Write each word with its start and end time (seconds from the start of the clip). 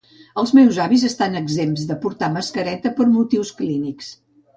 Els 0.43 0.51
meus 0.59 0.77
avis 0.85 1.03
estan 1.09 1.39
exempts 1.41 1.83
de 1.91 1.97
porta 2.05 2.29
mascareta 2.37 2.93
per 3.01 3.07
motius 3.11 3.53
clínics. 3.61 4.09